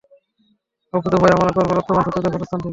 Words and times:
অকুতোভয়ে, 0.93 1.35
আমরা 1.35 1.51
করবো 1.57 1.71
রক্তপান 1.73 2.03
শত্রুদের 2.05 2.31
ক্ষতস্থান 2.33 2.59
থেকে। 2.59 2.69